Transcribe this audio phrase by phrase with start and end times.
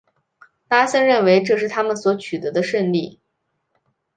[0.67, 3.19] 拉森认为这是他们所取得的胜利。